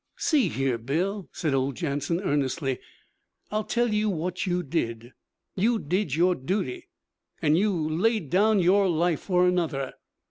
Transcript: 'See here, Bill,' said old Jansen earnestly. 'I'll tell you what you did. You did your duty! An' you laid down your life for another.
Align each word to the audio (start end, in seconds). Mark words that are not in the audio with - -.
'See 0.15 0.49
here, 0.49 0.79
Bill,' 0.79 1.29
said 1.31 1.53
old 1.53 1.75
Jansen 1.75 2.21
earnestly. 2.21 2.79
'I'll 3.51 3.65
tell 3.65 3.93
you 3.93 4.09
what 4.09 4.47
you 4.47 4.63
did. 4.63 5.13
You 5.55 5.77
did 5.77 6.15
your 6.15 6.33
duty! 6.33 6.87
An' 7.39 7.55
you 7.55 7.71
laid 7.71 8.31
down 8.31 8.59
your 8.59 8.89
life 8.89 9.19
for 9.21 9.47
another. 9.47 9.93